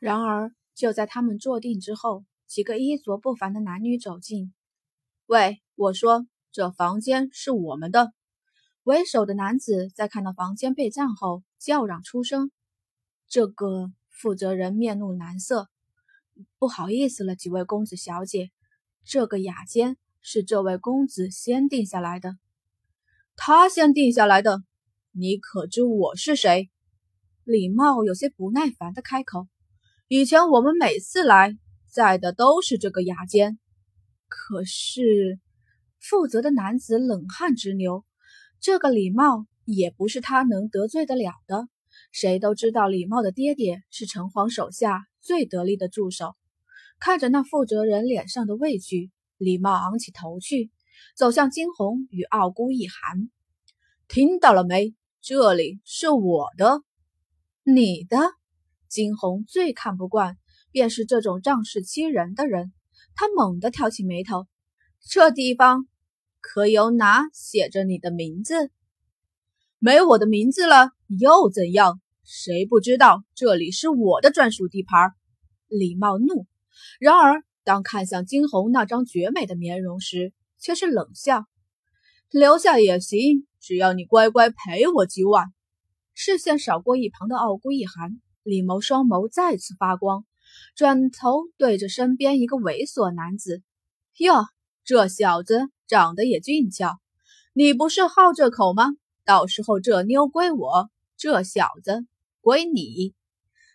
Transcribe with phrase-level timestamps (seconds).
[0.00, 4.54] 然而，就在他们坐定之后，几个衣着不凡的男女走近。
[5.26, 8.10] 喂，我说，这房间是我们的。
[8.82, 12.50] 为首的男子在看到房间被占后，叫嚷出声。
[13.28, 15.68] 这个负责人面露难色，
[16.58, 18.50] 不好意思了，几位公子小姐，
[19.04, 22.38] 这个雅间是这位公子先定下来的。
[23.36, 24.62] 他先定下来的？
[25.12, 26.70] 你可知我是谁？
[27.44, 29.46] 李茂有些不耐烦的开口。
[30.12, 31.56] 以前我们每次来，
[31.86, 33.60] 在的都是这个雅间。
[34.26, 35.38] 可是，
[36.00, 38.04] 负责的男子冷汗直流。
[38.58, 41.68] 这个李茂也不是他能得罪得了的。
[42.10, 46.34] 谁都知道李茂的爹爹是城隍手下最得力的助手。
[46.98, 50.72] 看着那负责人脸上的畏惧，李茂昂起头去，
[51.14, 53.30] 走向金红与傲孤一寒。
[54.08, 54.92] 听到了没？
[55.20, 56.82] 这里是我的，
[57.62, 58.39] 你的。
[58.90, 60.36] 金红最看不惯
[60.70, 62.72] 便是这种仗势欺人的人，
[63.14, 64.46] 他猛地挑起眉头。
[65.08, 65.86] 这地方。
[66.42, 68.70] 可有哪写着你的名字？
[69.78, 72.00] 没我的名字了又怎样？
[72.24, 75.12] 谁不知道这里是我的专属地盘？
[75.68, 76.46] 李茂怒，
[76.98, 81.44] 然而当看向金红那张绝美的面容时，却是冷笑
[82.32, 85.52] ：“留下也行，只要你乖乖陪我几晚。”
[86.16, 90.24] 视线扫过一旁的傲孤一寒，李某双眸再次发光，
[90.74, 93.62] 转头对着身边一个猥琐男子
[94.18, 94.46] ：“哟，
[94.84, 97.00] 这小子。”长得也俊俏，
[97.52, 98.92] 你不是好这口吗？
[99.24, 102.06] 到时候这妞归我，这小子
[102.40, 103.12] 归你。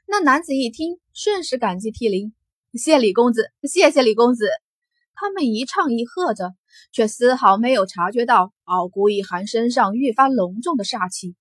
[0.08, 2.34] 那男子一听，顺势感激涕零，
[2.72, 4.48] 谢李公子，谢谢李公子。
[5.14, 6.56] 他们一唱一和着，
[6.94, 11.36] 却丝毫没有察觉到傲孤一寒身上愈发浓重的煞气。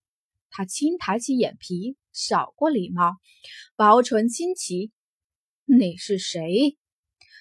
[0.50, 3.16] 他轻抬起眼皮，少过礼貌，
[3.76, 4.92] 薄唇轻启
[5.66, 6.78] ：“你是谁？”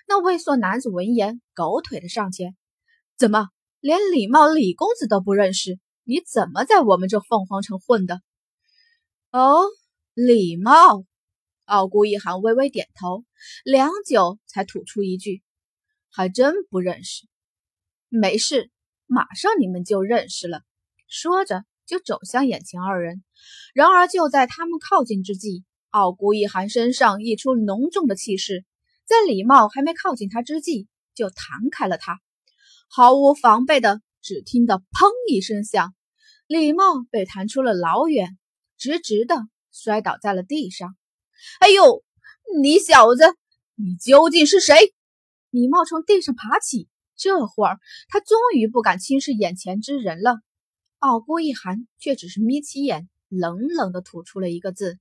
[0.09, 2.57] 那猥琐男子闻言，狗腿的上前。
[3.15, 3.49] 怎么，
[3.80, 5.80] 连李茂李公子都不认识？
[6.03, 8.21] 你怎么在我们这凤凰城混的？
[9.31, 9.61] 哦，
[10.14, 11.05] 李茂。
[11.65, 13.23] 傲孤一寒微微点头，
[13.64, 15.42] 良久才吐出一句
[16.11, 17.25] ：“还真不认识。”
[18.09, 18.69] 没事，
[19.05, 20.61] 马上你们就认识了。
[21.08, 23.23] 说着，就走向眼前二人。
[23.73, 28.66] 然而就在他们靠近之际，傲孤一寒身上溢出浓重的气势，
[29.05, 32.20] 在李茂还没靠近他之际，就弹开了他。
[32.89, 35.93] 毫无防备的，只听得“砰”一声响，
[36.48, 38.38] 李茂被弹出了老远，
[38.77, 39.36] 直直的
[39.72, 40.95] 摔倒在了地上。
[41.60, 42.04] 哎呦，
[42.61, 43.23] 你小子，
[43.76, 44.93] 你究竟是谁？
[45.49, 50.39] 李茂从地上爬起，这会儿他终于不敢轻视眼前之人了。
[51.03, 54.99] 傲孤一寒却只是眯起眼，冷冷的吐出了一个字：“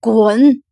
[0.00, 0.62] 滚！”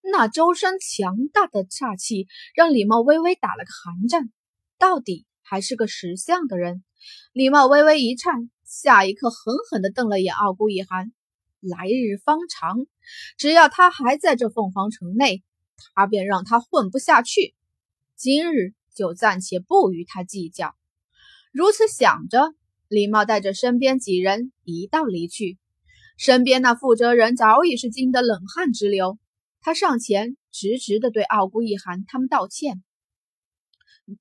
[0.00, 4.30] 那周身强大的煞气让李茂微微打了个寒战，
[4.78, 5.26] 到底。
[5.48, 6.82] 还是个识相的人，
[7.32, 11.12] 李茂微微一颤，下一刻狠狠地瞪了眼傲孤一寒。
[11.60, 12.84] 来日方长，
[13.38, 15.44] 只要他还在这凤凰城内，
[15.94, 17.54] 他便让他混不下去。
[18.16, 20.74] 今日就暂且不与他计较。
[21.52, 22.52] 如此想着，
[22.88, 25.58] 李茂带着身边几人一道离去。
[26.16, 29.18] 身边那负责人早已是惊得冷汗直流，
[29.60, 32.82] 他上前直直地对傲孤一寒他们道歉。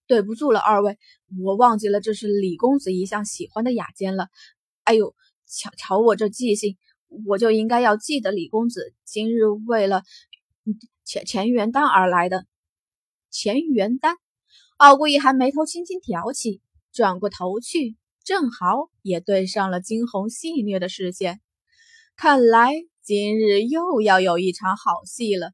[0.07, 0.97] 对不住了，二位，
[1.43, 4.29] 我忘记了这是李公子一向喜欢的雅间了。
[4.83, 5.15] 哎呦，
[5.45, 6.75] 瞧瞧我这记性，
[7.27, 10.01] 我就应该要记得李公子今日为了
[11.03, 12.45] 钱钱元丹而来的。
[13.29, 14.15] 钱元丹，
[14.77, 16.61] 傲孤一寒眉头轻轻挑起，
[16.91, 17.95] 转过头去，
[18.25, 21.39] 正好也对上了惊鸿戏谑的视线。
[22.17, 25.53] 看来今日又要有一场好戏了。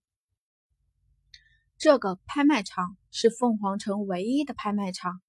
[1.77, 2.97] 这个拍卖场。
[3.13, 5.19] 是凤凰城唯一的拍卖场，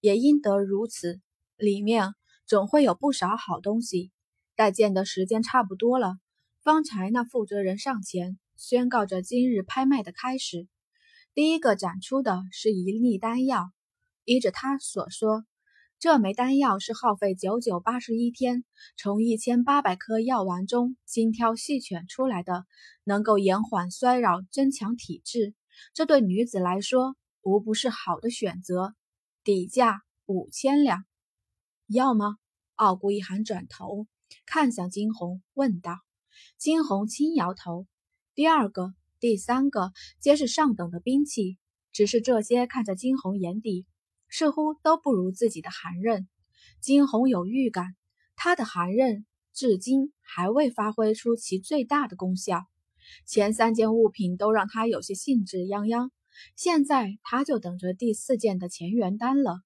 [0.00, 1.22] 也因得如此，
[1.56, 2.12] 里面
[2.46, 4.12] 总会有不少好东西。
[4.54, 6.18] 待见的时间差不多了，
[6.62, 10.68] 方才那负责人上前宣告着今日拍卖的开始。
[11.32, 13.70] 第一个展出的是一粒丹药，
[14.24, 15.46] 依着他所说，
[16.00, 18.64] 这枚丹药是耗费九九八十一天，
[18.96, 22.64] 从一千八百颗药丸中精挑细选出来的，
[23.04, 25.52] 能够延缓衰老、增强体质。
[25.92, 28.94] 这对女子来说，无不是好的选择，
[29.44, 31.04] 底价五千两，
[31.86, 32.38] 要吗？
[32.76, 34.06] 傲孤一寒转头
[34.46, 35.98] 看向金红，问道。
[36.56, 37.86] 金红轻摇头。
[38.34, 41.58] 第二个、第三个皆是上等的兵器，
[41.92, 43.84] 只是这些看在金红眼底，
[44.30, 46.28] 似乎都不如自己的寒刃。
[46.80, 47.96] 金红有预感，
[48.36, 52.62] 他的寒刃至今还未发挥出其最大的功效。
[53.26, 56.10] 前三件物品都让他有些兴致泱泱，
[56.56, 59.60] 现在他就等着第四件的钱元丹了。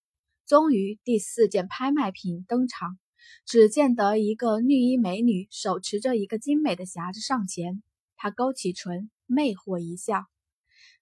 [0.47, 2.99] 终于，第四件拍卖品登场。
[3.47, 7.83] 只见得一个绿衣美女手持着一个精美的匣子上前，
[8.17, 10.27] 她勾起唇，魅惑一笑：“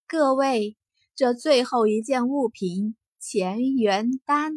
[0.07, 0.77] 各位，
[1.17, 4.53] 这最后一件物品——乾元丹。”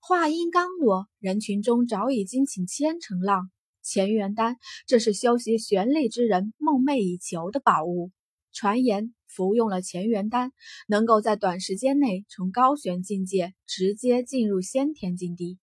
[0.00, 3.50] 话音刚落，人群中早已惊起千层浪。
[3.82, 8.12] 乾元丹，这是修习玄力之人梦寐以求的宝物。
[8.52, 10.52] 传言，服用了乾元丹，
[10.88, 15.58] 能够在短时间内从高玄境界直接进入先天境地。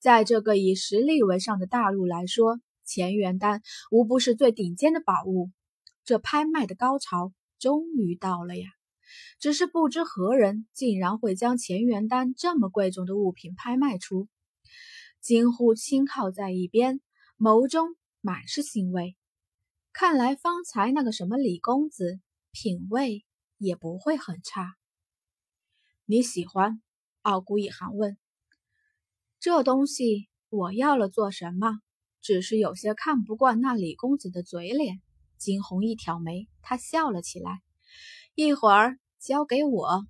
[0.00, 5.50] 在这个以实力为上的大陆来说，乾元丹无不是最顶尖的宝物。
[6.04, 8.77] 这拍卖的高潮终于到了呀！
[9.38, 14.28] 只是不知何人竟然会将乾元丹这么贵重的物品拍卖出。
[15.20, 17.00] 金呼轻靠在一边，
[17.38, 19.16] 眸中满是欣慰。
[19.92, 22.20] 看来方才那个什么李公子
[22.52, 23.24] 品味
[23.56, 24.74] 也不会很差。
[26.04, 26.80] 你喜欢？
[27.22, 28.16] 傲孤一寒问。
[29.40, 31.80] 这东西我要了做什么？
[32.20, 35.00] 只是有些看不惯那李公子的嘴脸。
[35.36, 37.60] 金红一挑眉，他笑了起来。
[38.40, 40.06] 一会儿交给我。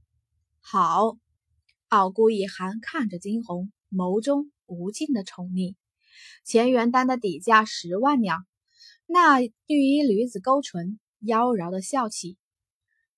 [0.60, 1.16] 好。
[1.88, 5.76] 傲孤一寒看着金红，眸中无尽的宠溺。
[6.44, 8.44] 乾元丹的底价十万两。
[9.06, 12.36] 那绿衣女子勾唇，妖娆的笑起。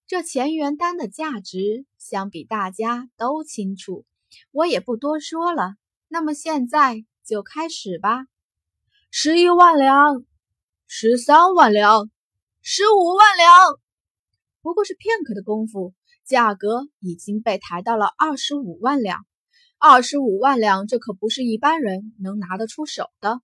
[0.06, 4.06] 这乾元丹的价值，相比大家都清楚，
[4.52, 5.74] 我也不多说了。
[6.06, 8.26] 那么现在就开始吧，
[9.10, 10.24] 十一万两，
[10.86, 12.08] 十三万两，
[12.62, 13.50] 十五万两。
[14.62, 19.24] 不过是片刻的功夫，价格已经被抬到了二十五万两。
[19.78, 23.40] 二十五万两，这可不是一般人能拿得出手的。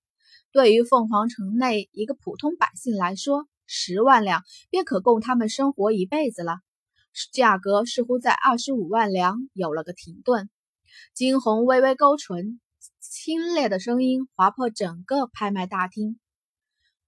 [0.53, 6.59] 对于凤凰城内一个普通百姓来说，十万两便可供他们生活一辈子了。
[7.33, 10.51] 价格似乎在二十五万两有了个停顿。
[11.15, 12.61] 金红微微勾唇，
[13.01, 16.21] 清冽的声音划破整个拍卖大厅。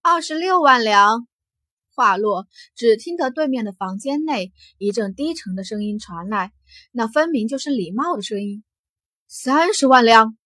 [0.01, 1.29] 二十六万两。
[1.99, 2.47] 话落，
[2.77, 6.53] 只听得对面的房间内一阵低沉的声音传来，
[6.93, 8.63] 那分明就是李茂的声音。
[9.27, 10.39] 三十万两。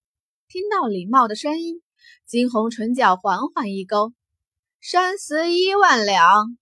[0.49, 1.83] 听到李茂的声音，
[2.27, 4.15] 金红唇角缓缓一勾。
[4.81, 6.57] 三十一万两。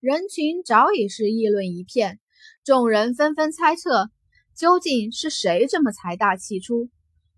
[0.00, 2.20] 人群早已是议论一片，
[2.62, 4.10] 众人纷纷猜测。
[4.54, 6.90] 究竟是谁这么财大气粗？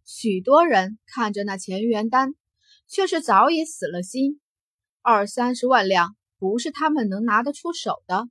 [0.05, 2.35] 许多人看着那钱元丹，
[2.89, 4.41] 却是早已死了心。
[5.01, 8.29] 二三十万两不是他们能拿得出手的。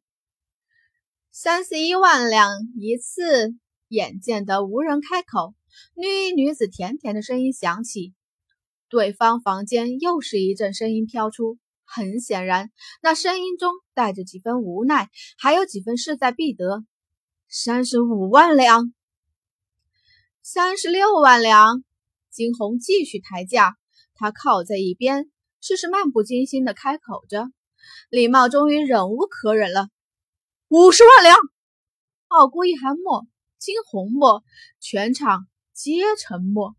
[1.31, 2.50] 三十一万两
[2.80, 3.54] 一次，
[3.89, 5.54] 眼见得无人开口，
[5.94, 8.13] 绿衣女子甜甜的声音响起。
[8.89, 12.71] 对方房间又是一阵声音飘出，很显然，
[13.01, 16.86] 那声音中带着几分无奈，还有几分势在必得。
[17.50, 18.94] 三十五万两，
[20.42, 21.83] 三十六万两。
[22.30, 23.75] 金红继续抬价，
[24.13, 27.51] 他靠在一边，却是漫不经心的开口着。
[28.10, 29.89] 李茂终于忍无可忍了，
[30.69, 31.38] 五十万两。
[32.28, 33.25] 傲孤一寒墨，
[33.57, 34.44] 惊鸿墨，
[34.80, 36.75] 全场皆沉默。